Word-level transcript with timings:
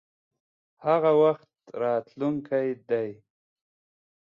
هغه 0.85 1.11
وخت 1.21 1.51
راتلونکی 1.81 2.67
دی. 2.89 3.09